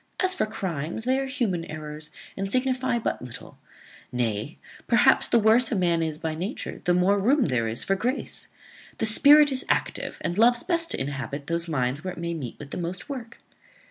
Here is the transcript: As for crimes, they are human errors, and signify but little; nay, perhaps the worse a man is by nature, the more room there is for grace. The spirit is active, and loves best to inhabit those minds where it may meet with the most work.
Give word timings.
As 0.19 0.33
for 0.33 0.47
crimes, 0.47 1.03
they 1.03 1.19
are 1.19 1.27
human 1.27 1.63
errors, 1.65 2.09
and 2.35 2.51
signify 2.51 2.97
but 2.97 3.21
little; 3.21 3.59
nay, 4.11 4.57
perhaps 4.87 5.27
the 5.27 5.37
worse 5.37 5.71
a 5.71 5.75
man 5.75 6.01
is 6.01 6.17
by 6.17 6.33
nature, 6.33 6.81
the 6.85 6.95
more 6.95 7.19
room 7.19 7.45
there 7.45 7.67
is 7.67 7.83
for 7.83 7.95
grace. 7.95 8.47
The 8.97 9.05
spirit 9.05 9.51
is 9.51 9.63
active, 9.69 10.17
and 10.21 10.39
loves 10.39 10.63
best 10.63 10.89
to 10.89 10.99
inhabit 10.99 11.45
those 11.45 11.67
minds 11.67 12.03
where 12.03 12.13
it 12.13 12.19
may 12.19 12.33
meet 12.33 12.57
with 12.57 12.71
the 12.71 12.77
most 12.77 13.09
work. 13.09 13.37